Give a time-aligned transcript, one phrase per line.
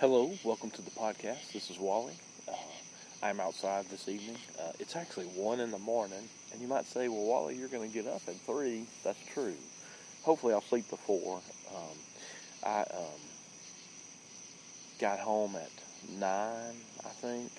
[0.00, 1.50] Hello, welcome to the podcast.
[1.52, 2.12] This is Wally.
[2.46, 2.52] Uh,
[3.20, 4.36] I'm outside this evening.
[4.56, 7.90] Uh, it's actually 1 in the morning, and you might say, well, Wally, you're going
[7.90, 8.84] to get up at 3.
[9.02, 9.56] That's true.
[10.22, 11.40] Hopefully, I'll sleep before.
[11.74, 11.98] Um,
[12.64, 13.20] I um,
[15.00, 15.72] got home at
[16.16, 17.50] 9, I think,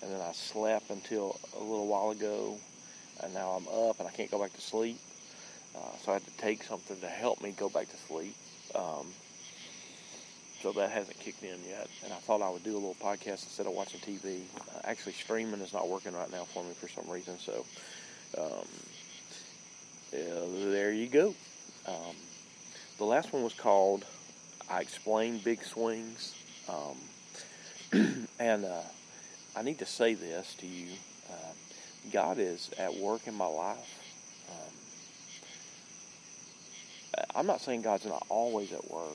[0.00, 2.56] and then I slept until a little while ago,
[3.22, 4.98] and now I'm up and I can't go back to sleep.
[5.76, 8.34] Uh, so I had to take something to help me go back to sleep.
[8.74, 9.08] Um,
[10.66, 11.86] so that hasn't kicked in yet.
[12.02, 14.40] And I thought I would do a little podcast instead of watching TV.
[14.58, 17.38] Uh, actually, streaming is not working right now for me for some reason.
[17.38, 17.64] So
[18.36, 18.66] um,
[20.10, 21.36] there you go.
[21.86, 22.16] Um,
[22.98, 24.04] the last one was called
[24.68, 26.34] I Explain Big Swings.
[26.68, 28.80] Um, and uh,
[29.54, 30.88] I need to say this to you
[31.30, 31.52] uh,
[32.12, 34.02] God is at work in my life.
[37.14, 39.14] Um, I'm not saying God's not always at work.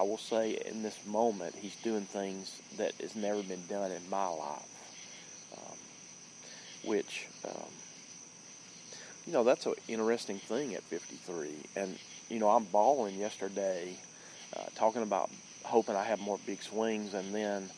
[0.00, 4.08] I will say in this moment, he's doing things that has never been done in
[4.08, 4.64] my life.
[5.54, 5.76] Um,
[6.88, 7.68] which, um,
[9.26, 11.50] you know, that's an interesting thing at 53.
[11.76, 11.98] And,
[12.30, 13.94] you know, I'm balling yesterday,
[14.56, 15.28] uh, talking about
[15.64, 17.12] hoping I have more big swings.
[17.12, 17.68] And then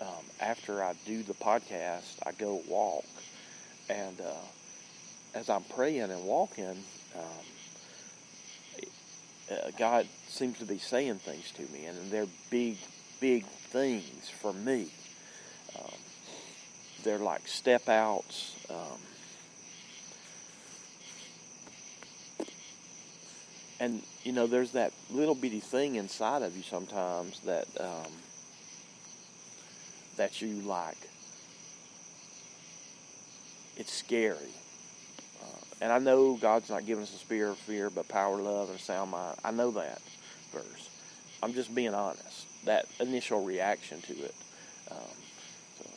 [0.00, 3.06] um, after I do the podcast, I go walk.
[3.90, 4.46] And uh,
[5.34, 6.84] as I'm praying and walking,
[7.16, 7.44] um,
[9.50, 12.76] uh, God seems to be saying things to me, and they're big,
[13.20, 14.88] big things for me.
[15.78, 15.94] Um,
[17.04, 18.56] they're like step outs.
[18.68, 18.98] Um,
[23.80, 28.12] and you know, there's that little bitty thing inside of you sometimes that um,
[30.16, 30.98] that you like.
[33.76, 34.54] It's scary
[35.84, 38.80] and I know God's not giving us a spirit of fear, but power, love, and
[38.80, 39.36] sound mind.
[39.44, 40.00] I know that
[40.54, 40.88] verse.
[41.42, 42.46] I'm just being honest.
[42.64, 44.34] That initial reaction to it.
[44.90, 44.98] Um,
[45.78, 45.90] so,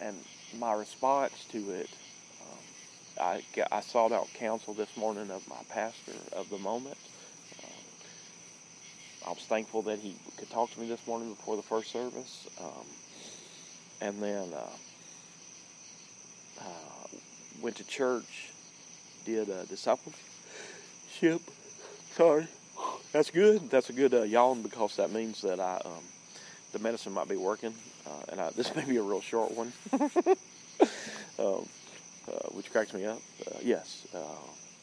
[0.00, 0.16] and
[0.58, 1.88] my response to it,
[2.42, 2.58] um,
[3.20, 6.98] I, I sought out counsel this morning of my pastor of the moment.
[7.64, 7.70] Um,
[9.26, 12.46] I was thankful that he could talk to me this morning before the first service.
[12.60, 12.86] Um,
[14.00, 14.70] and then uh,
[16.60, 17.08] uh,
[17.60, 18.50] went to church
[19.24, 20.20] did uh, discipleship.
[22.12, 22.46] Sorry,
[23.14, 23.70] that's good.
[23.70, 26.02] That's a good uh, yawn because that means that I um,
[26.72, 27.72] the medicine might be working,
[28.06, 30.18] uh, and I, this may be a real short one, um,
[31.38, 33.20] uh, which cracks me up.
[33.46, 34.18] Uh, yes, uh,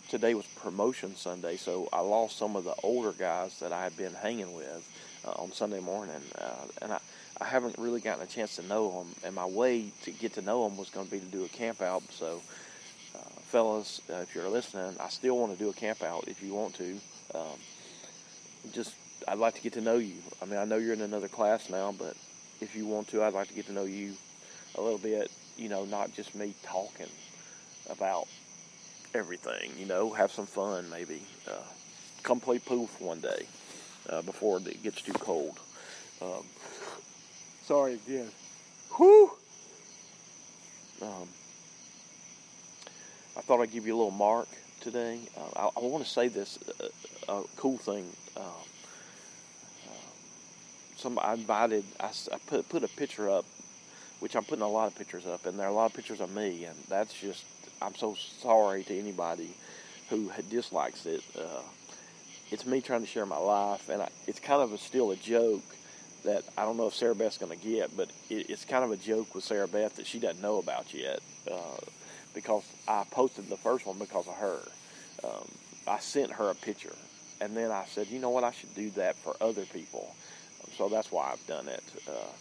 [0.08, 3.98] today was promotion Sunday, so I lost some of the older guys that I had
[3.98, 4.90] been hanging with
[5.28, 6.22] uh, on Sunday morning,
[6.82, 7.00] and I.
[7.40, 10.44] I haven't really gotten a chance to know them, and my way to get to
[10.44, 12.04] know them was going to be to do a camp out.
[12.12, 12.40] So
[13.52, 16.54] fellas, uh, if you're listening, I still want to do a camp out if you
[16.54, 16.98] want to.
[17.34, 17.58] Um,
[18.74, 18.94] just,
[19.28, 20.16] I'd like to get to know you.
[20.42, 22.16] I mean, I know you're in another class now, but
[22.60, 24.14] if you want to, I'd like to get to know you
[24.76, 25.32] a little bit.
[25.58, 27.10] You know, not just me talking
[27.90, 28.28] about
[29.14, 29.72] everything.
[29.78, 31.22] You know, have some fun maybe.
[31.48, 31.64] Uh,
[32.24, 33.48] come play poof one day
[34.10, 35.60] uh, before it gets too cold.
[36.22, 36.46] Um,
[37.64, 38.30] sorry again.
[38.98, 39.32] Whew.
[41.02, 41.28] Um,
[43.36, 44.48] I thought I'd give you a little mark
[44.82, 45.20] today.
[45.36, 48.06] Uh, I, I, want to say this uh, uh, cool thing.
[48.38, 50.14] Um, um,
[50.98, 51.84] some I invited.
[52.00, 53.46] I, I, put put a picture up,
[54.20, 56.22] which I'm putting a lot of pictures up, and there are a lot of pictures
[56.22, 57.44] of me, and that's just.
[57.84, 59.50] I'm so sorry to anybody
[60.10, 61.24] who dislikes it.
[61.36, 61.64] Uh,
[62.52, 65.16] it's me trying to share my life, and I, it's kind of a, still a
[65.16, 65.64] joke
[66.24, 68.92] that I don't know if Sarah Beth's going to get, but it, it's kind of
[68.92, 71.22] a joke with Sarah Beth that she doesn't know about yet.
[71.50, 71.80] Uh,
[72.34, 74.60] because I posted the first one because of her.
[75.24, 75.48] Um,
[75.88, 76.96] I sent her a picture,
[77.42, 80.16] and then I said, you know what, I should do that for other people.
[80.78, 82.32] So that's why I've done it, uh,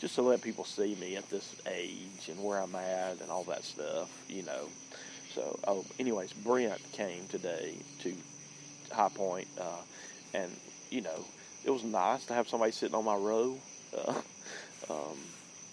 [0.00, 3.44] just to let people see me at this age and where I'm at and all
[3.44, 4.68] that stuff, you know.
[5.34, 8.14] So, oh, anyways, Brent came today to
[8.90, 9.82] High Point, uh,
[10.34, 10.50] and
[10.90, 11.24] you know,
[11.64, 13.56] it was nice to have somebody sitting on my row.
[13.96, 14.14] Uh,
[14.90, 15.18] um,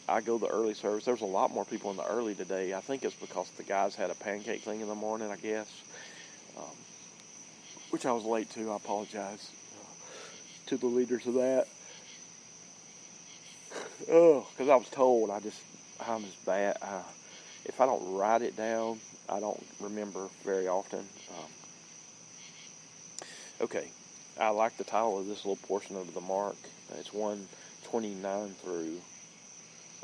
[0.10, 1.06] I go the early service.
[1.06, 2.74] There was a lot more people in the early today.
[2.74, 5.31] I think it's because the guys had a pancake thing in the morning.
[5.31, 5.68] I guess,
[6.58, 6.75] um,
[7.94, 8.72] which I was late to.
[8.72, 9.86] I apologize uh,
[10.66, 11.68] to the leaders of that.
[14.12, 15.62] Oh, because I was told I just
[16.06, 16.78] I'm just bad.
[16.81, 17.04] Uh,
[17.63, 19.00] if I don't write it down,
[19.30, 21.00] I don't remember very often.
[21.00, 21.51] Um,
[23.62, 23.88] okay,
[24.38, 26.57] I like the title of this little portion of the mark.
[27.00, 29.00] It's 129 through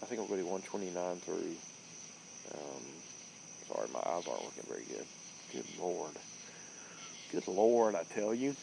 [0.01, 1.55] I think I'm going to do 129 through.
[2.55, 2.83] Um,
[3.67, 5.05] sorry, my eyes aren't looking very good.
[5.51, 6.15] Good Lord.
[7.31, 8.55] Good Lord, I tell you.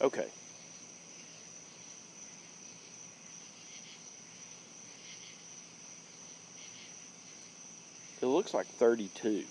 [0.00, 0.26] Okay.
[8.20, 9.44] It looks like 32.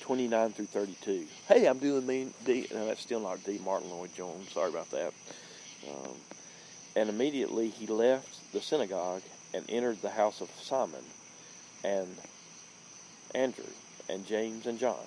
[0.00, 1.26] 29 through 32.
[1.48, 2.66] Hey, I'm doing me D.
[2.72, 3.58] No, that's still not D.
[3.64, 4.52] Martyn Lloyd-Jones.
[4.52, 5.12] Sorry about that.
[5.88, 6.12] Um,
[6.94, 11.02] and immediately he left the synagogue and entered the house of Simon
[11.82, 12.08] and
[13.34, 13.64] Andrew
[14.08, 15.06] and James and John.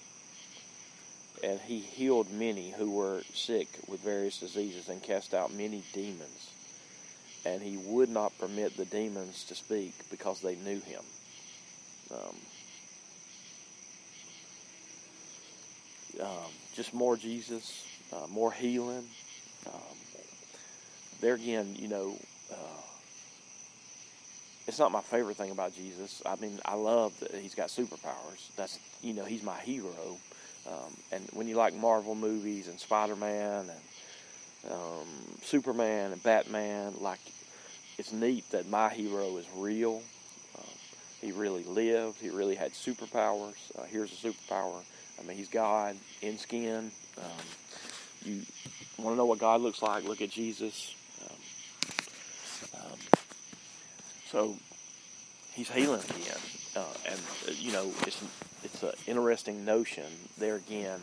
[1.43, 6.51] and he healed many who were sick with various diseases and cast out many demons.
[7.45, 11.01] And he would not permit the demons to speak because they knew him.
[12.11, 12.35] Um,
[16.21, 17.83] um, just more Jesus,
[18.13, 19.07] uh, more healing.
[19.67, 19.97] Um,
[21.21, 22.15] there again, you know,
[22.51, 22.81] uh,
[24.67, 26.21] it's not my favorite thing about Jesus.
[26.25, 28.55] I mean, I love that he's got superpowers.
[28.55, 30.17] That's you know, he's my hero.
[30.67, 35.07] Um, and when you like Marvel movies and Spider Man and um,
[35.43, 37.19] Superman and Batman, like
[37.97, 40.01] it's neat that my hero is real.
[40.57, 40.69] Um,
[41.19, 42.19] he really lived.
[42.21, 43.55] He really had superpowers.
[43.77, 44.81] Uh, here's a superpower.
[45.19, 46.91] I mean, he's God in skin.
[47.17, 47.45] Um,
[48.23, 48.41] you
[48.97, 50.03] want to know what God looks like?
[50.03, 50.95] Look at Jesus.
[52.73, 52.97] Um,
[54.29, 54.55] so
[55.53, 56.37] he's healing again,
[56.75, 58.21] uh, and uh, you know it's
[58.63, 60.05] it's an interesting notion.
[60.37, 60.99] There again,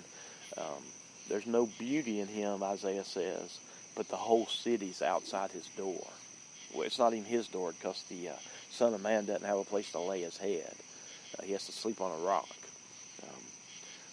[0.56, 0.82] um,
[1.28, 3.58] there's no beauty in him, Isaiah says,
[3.94, 6.06] but the whole city's outside his door.
[6.72, 8.32] Well, it's not even his door because the uh,
[8.70, 10.72] Son of Man doesn't have a place to lay his head.
[11.38, 12.48] Uh, he has to sleep on a rock.
[13.22, 13.42] Um,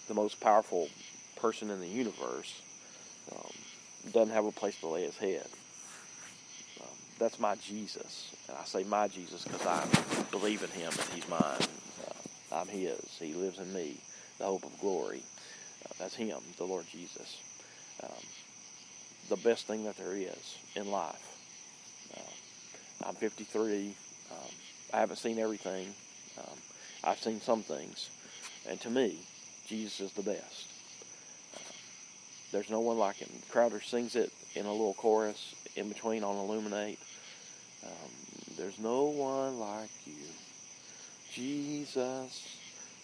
[0.08, 0.90] the most powerful
[1.36, 2.62] person in the universe
[3.32, 3.52] um,
[4.12, 5.46] doesn't have a place to lay his head.
[6.82, 6.88] Um,
[7.20, 8.32] that's my Jesus.
[8.48, 9.86] And I say my Jesus because I
[10.32, 11.75] believe in him and he's mine.
[12.56, 13.00] I'm His.
[13.20, 13.98] He lives in me,
[14.40, 15.22] the hope of glory.
[15.86, 17.42] Uh, that's Him, the Lord Jesus.
[18.02, 18.10] Um,
[19.30, 21.22] the best thing that there is in life.
[22.16, 23.94] Uh, I'm 53.
[24.32, 24.38] Um,
[24.94, 25.88] I haven't seen everything.
[26.38, 26.58] Um,
[27.04, 28.10] I've seen some things.
[28.70, 29.18] And to me,
[29.68, 30.70] Jesus is the best.
[31.56, 31.74] Uh,
[32.52, 33.30] there's no one like him.
[33.50, 37.00] Crowder sings it in a little chorus in between on Illuminate.
[37.84, 38.12] Um,
[38.58, 40.14] there's no one like you.
[41.36, 42.58] Jesus,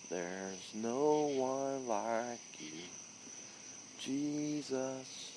[0.09, 2.79] there's no one like you.
[3.99, 5.33] Jesus,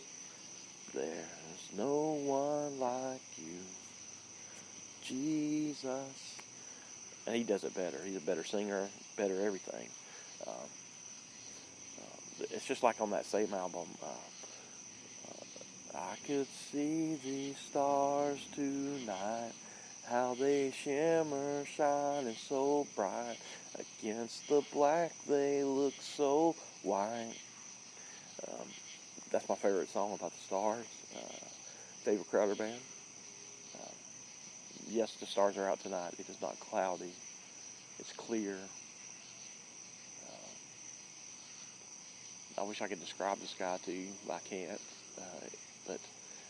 [0.95, 3.59] there's no one like you.
[5.03, 6.39] Jesus.
[7.27, 7.99] And he does it better.
[8.05, 8.87] He's a better singer,
[9.17, 9.89] better everything.
[10.47, 10.55] Um,
[12.01, 13.89] uh, it's just like on that same album.
[14.01, 14.07] Uh,
[15.33, 19.51] uh, I could see the stars tonight
[20.09, 23.37] how they shimmer, shining so bright.
[23.79, 27.35] Against the black, they look so white.
[28.47, 28.67] Um,
[29.31, 30.87] that's my favorite song about the stars.
[31.17, 31.47] Uh,
[32.05, 32.81] David Crowder Band.
[33.75, 33.91] Uh,
[34.91, 36.15] yes, the stars are out tonight.
[36.19, 37.13] It is not cloudy.
[37.99, 38.59] It's clear.
[40.29, 40.51] Uh,
[42.61, 44.81] I wish I could describe the sky to you, but I can't.
[45.19, 45.47] Uh,
[45.89, 46.01] but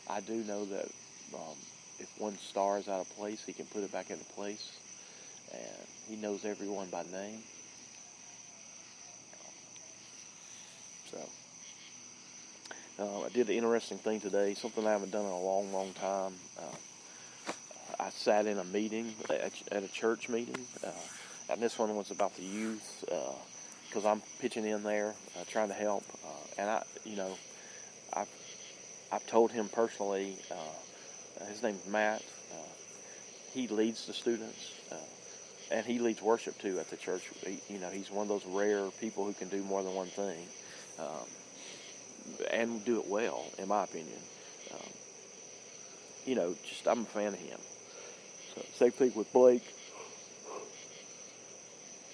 [0.09, 0.88] I do know that
[1.35, 1.57] um,
[1.99, 4.73] if one star is out of place, he can put it back into place.
[5.53, 7.41] And he knows everyone by name.
[11.11, 11.29] So,
[12.99, 15.93] uh, I did an interesting thing today, something I haven't done in a long, long
[15.93, 16.35] time.
[16.59, 16.77] Uh,
[18.01, 20.91] I sat in a meeting, at, at a church meeting, uh,
[21.51, 23.05] and this one was about the youth,
[23.89, 26.05] because uh, I'm pitching in there, uh, trying to help.
[26.25, 27.37] Uh, and I, you know,
[28.13, 28.29] I've,
[29.13, 30.37] I've told him personally,
[31.41, 32.23] uh, his name's Matt.
[32.53, 32.57] Uh,
[33.53, 34.97] he leads the students, uh,
[35.71, 37.23] and he leads worship too at the church.
[37.47, 40.09] He, you know, he's one of those rare people who can do more than one
[40.09, 40.47] thing,
[40.99, 41.26] um,
[42.50, 44.19] and do it well, in my opinion.
[44.73, 44.91] Um,
[46.26, 47.59] you know, just I'm a fan of him.
[48.55, 49.62] So, same thing with Blake.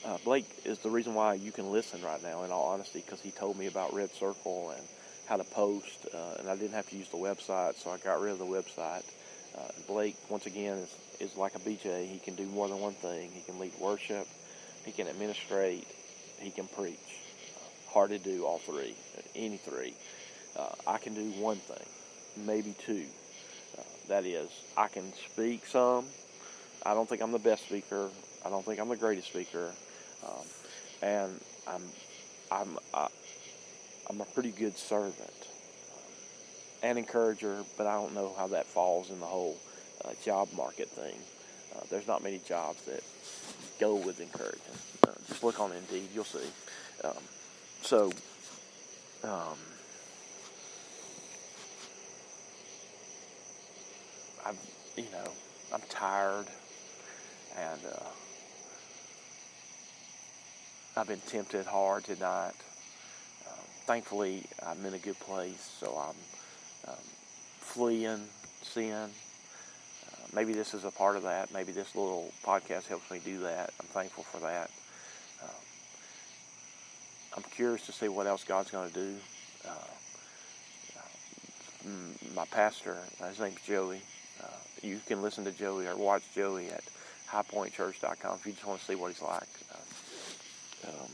[0.04, 3.20] Uh, Blake is the reason why you can listen right now, in all honesty, because
[3.20, 4.82] he told me about Red Circle and
[5.30, 8.20] how to post, uh, and I didn't have to use the website, so I got
[8.20, 9.04] rid of the website.
[9.56, 12.04] Uh, Blake, once again, is, is like a BJ.
[12.08, 13.30] He can do more than one thing.
[13.32, 14.26] He can lead worship,
[14.84, 15.86] he can administrate,
[16.40, 16.98] he can preach.
[17.90, 18.96] Hard to do all three,
[19.36, 19.94] any three.
[20.56, 21.86] Uh, I can do one thing,
[22.44, 23.04] maybe two.
[23.78, 26.06] Uh, That is, I can speak some.
[26.84, 28.08] I don't think I'm the best speaker.
[28.44, 29.70] I don't think I'm the greatest speaker,
[30.26, 30.44] um,
[31.02, 31.82] and I'm
[32.50, 32.76] I'm
[34.10, 35.14] I'm a pretty good servant
[36.82, 39.56] and encourager, but I don't know how that falls in the whole
[40.04, 41.14] uh, job market thing.
[41.76, 43.04] Uh, there's not many jobs that
[43.78, 44.60] go with encouraging.
[45.06, 46.40] Uh, just look on Indeed, you'll see.
[47.04, 47.12] Um,
[47.82, 48.10] so,
[49.22, 49.56] um,
[54.44, 54.56] I'm,
[54.96, 55.30] you know,
[55.72, 56.46] I'm tired,
[57.56, 58.06] and uh,
[60.96, 62.54] I've been tempted hard tonight.
[63.90, 66.98] Thankfully, I'm in a good place, so I'm um,
[67.58, 68.22] fleeing
[68.62, 69.10] sin.
[70.06, 71.52] Uh, maybe this is a part of that.
[71.52, 73.72] Maybe this little podcast helps me do that.
[73.80, 74.70] I'm thankful for that.
[75.42, 75.62] Um,
[77.36, 79.16] I'm curious to see what else God's going to do.
[79.68, 79.72] Uh,
[82.36, 82.96] my pastor,
[83.28, 84.02] his name's Joey.
[84.40, 84.46] Uh,
[84.82, 86.84] you can listen to Joey or watch Joey at
[87.28, 89.48] highpointchurch.com if you just want to see what he's like.
[89.74, 91.10] Uh, um,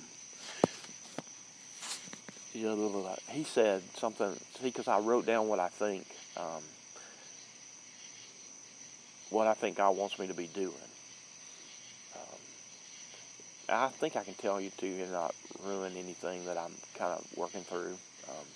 [3.30, 6.62] he said something, because I wrote down what I think, um,
[9.30, 10.72] what I think God wants me to be doing.
[12.14, 12.38] Um,
[13.68, 15.34] I think I can tell you too, and not
[15.64, 17.96] ruin anything that I'm kind of working through.
[18.28, 18.46] Um,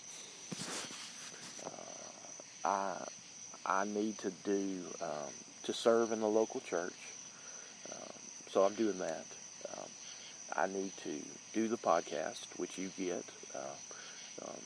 [1.67, 3.05] uh, I
[3.67, 5.33] I need to do um,
[5.65, 6.95] to serve in the local church.
[7.93, 8.13] Um,
[8.49, 9.27] so I'm doing that.
[9.73, 9.89] Um,
[10.57, 11.11] I need to
[11.53, 13.25] do the podcast, which you get.
[13.55, 13.77] Uh,
[14.47, 14.63] um,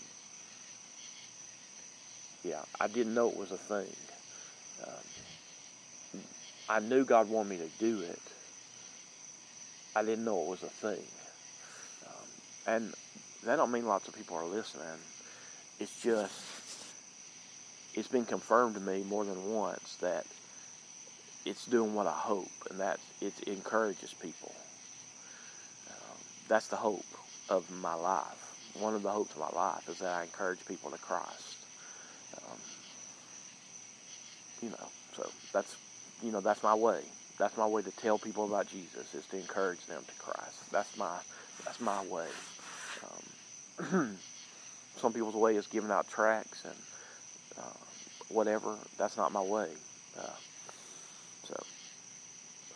[2.42, 3.94] yeah, I didn't know it was a thing.
[4.86, 6.20] Um,
[6.68, 8.20] I knew God wanted me to do it.
[9.96, 11.04] I didn't know it was a thing.
[12.06, 12.94] Um, and
[13.44, 14.86] that don't mean lots of people are listening.
[15.80, 16.32] It's just
[17.94, 20.26] it's been confirmed to me more than once that
[21.44, 24.52] it's doing what I hope, and that it encourages people.
[25.90, 27.04] Um, that's the hope
[27.48, 28.43] of my life.
[28.78, 31.56] One of the hopes of my life is that I encourage people to Christ.
[32.36, 32.58] Um,
[34.62, 35.76] you know, so that's
[36.22, 37.02] you know that's my way.
[37.38, 40.60] That's my way to tell people about Jesus is to encourage them to Christ.
[40.70, 41.18] That's my
[41.64, 42.26] that's my way.
[43.80, 44.18] Um,
[44.96, 46.74] some people's way is giving out tracts and
[47.58, 47.78] uh,
[48.28, 48.76] whatever.
[48.98, 49.68] That's not my way.
[50.18, 50.36] Uh,
[51.44, 51.54] so,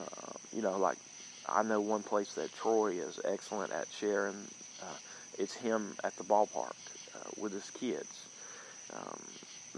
[0.01, 0.99] uh, you know, like
[1.47, 4.49] I know one place that Troy is excellent at sharing.
[4.83, 4.97] Uh,
[5.39, 6.75] it's him at the ballpark
[7.15, 8.27] uh, with his kids.
[8.93, 9.21] Um,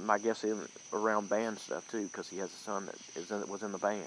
[0.05, 3.47] my guess is around band stuff too, because he has a son that is in,
[3.49, 4.05] was in the band.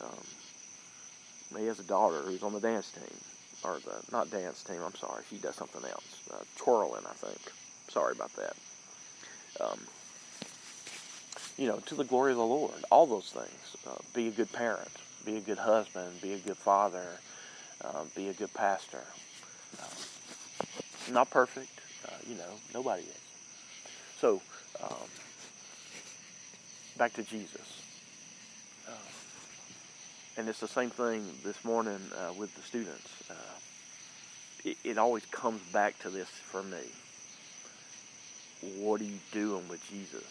[0.00, 3.18] Um, he has a daughter who's on the dance team,
[3.64, 4.78] or the not dance team.
[4.84, 7.52] I'm sorry, she does something else, uh, twirling, I think.
[7.88, 8.54] Sorry about that.
[9.60, 9.80] Um,
[11.58, 12.84] you know, to the glory of the Lord.
[12.90, 13.76] All those things.
[13.86, 14.88] Uh, be a good parent.
[15.26, 16.20] Be a good husband.
[16.22, 17.06] Be a good father.
[17.84, 19.02] Uh, be a good pastor.
[19.78, 19.84] Uh,
[21.10, 21.68] not perfect.
[22.06, 23.16] Uh, you know, nobody is.
[24.18, 24.40] So,
[24.82, 25.08] um,
[26.96, 27.82] back to Jesus.
[28.88, 28.92] Uh,
[30.36, 33.08] and it's the same thing this morning uh, with the students.
[34.64, 36.82] It, it always comes back to this for me.
[38.78, 40.24] What are you doing with Jesus?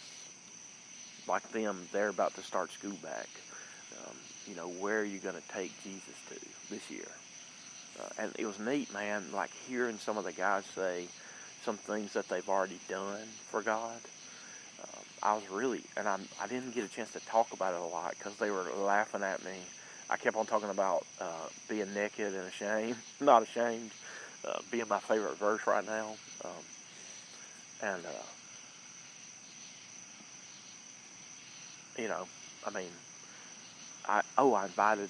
[1.29, 3.27] like them, they're about to start school back.
[4.03, 4.15] Um,
[4.47, 6.35] you know, where are you going to take Jesus to
[6.73, 7.07] this year?
[7.99, 11.09] Uh, and it was neat, man, like hearing some of the guys say
[11.59, 14.07] some things that they've already done for God.
[14.81, 17.81] Um, I was really, and I, I didn't get a chance to talk about it
[17.81, 19.71] a lot because they were laughing at me.
[20.09, 23.95] I kept on talking about uh, being naked and ashamed, not ashamed,
[24.45, 26.17] uh, being my favorite verse right now.
[26.45, 26.63] Um,
[27.81, 28.23] and uh,
[31.97, 32.27] you know,
[32.63, 32.91] I mean,
[34.05, 35.09] I oh, I invited,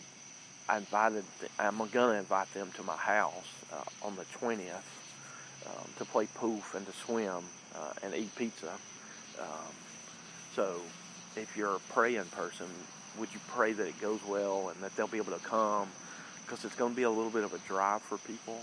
[0.69, 1.23] I invited,
[1.57, 4.85] I'm gonna invite them to my house uh, on the twentieth
[5.65, 7.43] um, to play poof and to swim
[7.75, 8.71] uh, and eat pizza.
[9.39, 9.73] Um,
[10.55, 10.75] so,
[11.35, 12.67] if you're a praying person,
[13.17, 15.87] would you pray that it goes well and that they'll be able to come?
[16.45, 18.61] Because it's going to be a little bit of a drive for people.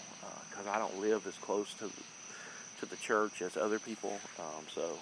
[0.51, 1.91] Because uh, I don't live as close to
[2.81, 4.99] to the church as other people, um, so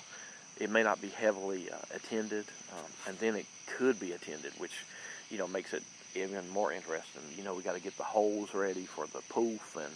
[0.60, 4.84] it may not be heavily uh, attended, um, and then it could be attended, which
[5.28, 5.82] you know makes it
[6.14, 7.22] even more interesting.
[7.36, 9.92] You know, we got to get the holes ready for the poof, and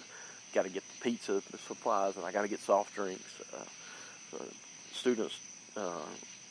[0.55, 3.41] got to get the pizza supplies, and I got to get soft drinks.
[3.53, 4.45] Uh,
[4.93, 5.39] students
[5.77, 6.07] uh,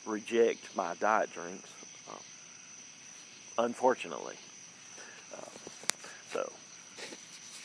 [0.06, 1.70] reject my diet drinks,
[2.10, 4.36] uh, unfortunately.
[5.36, 5.50] Uh,
[6.32, 6.52] so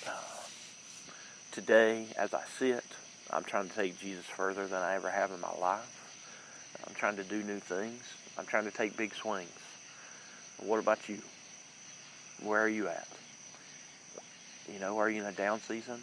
[0.07, 0.11] uh,
[1.51, 2.83] today, as I sit,
[3.31, 5.93] I'm trying to take Jesus further than I ever have in my life
[6.87, 8.01] I'm trying to do new things.
[8.37, 9.49] I'm trying to take big swings.
[10.59, 11.19] What about you?
[12.43, 13.07] Where are you at?
[14.71, 15.99] You know, are you in a down season?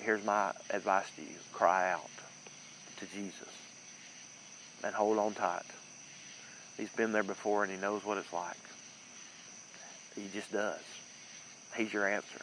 [0.00, 2.08] Here's my advice to you cry out
[2.98, 3.48] to Jesus
[4.82, 5.62] and hold on tight.
[6.76, 8.56] He's been there before and he knows what it's like.
[10.16, 10.80] He just does.
[11.76, 12.42] He's your answer.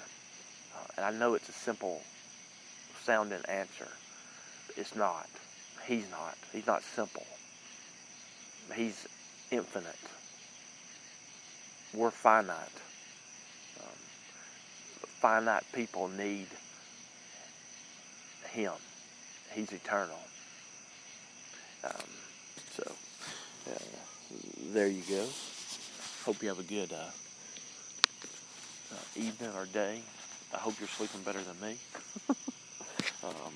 [0.75, 2.01] Uh, and I know it's a simple
[3.03, 3.87] sounding answer.
[4.75, 5.27] It's not.
[5.85, 6.37] He's not.
[6.53, 7.25] He's not simple.
[8.75, 9.07] He's
[9.51, 9.95] infinite.
[11.97, 12.79] We're finite.
[13.79, 13.97] Um,
[15.19, 16.45] finite people need
[18.51, 18.73] Him.
[19.51, 20.19] He's eternal.
[21.83, 21.91] Um,
[22.75, 22.91] so,
[24.71, 25.25] there you go.
[26.23, 27.09] Hope you have a good uh,
[28.93, 30.03] uh, evening or day.
[30.53, 31.77] I hope you're sleeping better than me.
[33.23, 33.53] um,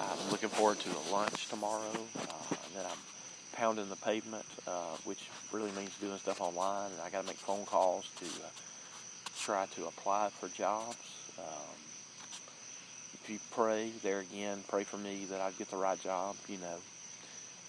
[0.00, 1.92] I'm looking forward to a lunch tomorrow.
[1.92, 3.19] Uh, and then I'm
[3.52, 6.92] pounding the pavement, uh, which really means doing stuff online.
[6.92, 8.48] And I got to make phone calls to uh,
[9.38, 10.96] try to apply for jobs.
[11.38, 11.76] Um,
[13.14, 16.36] if you pray there again, pray for me that I get the right job.
[16.48, 16.76] You know,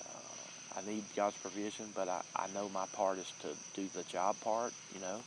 [0.05, 4.03] uh, I need God's provision, but I, I know my part is to do the
[4.03, 4.73] job part.
[4.93, 5.19] You know,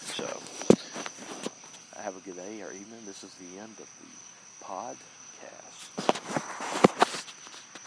[0.00, 0.24] so
[2.04, 3.00] have a good day or evening.
[3.06, 4.96] This is the end of the pod.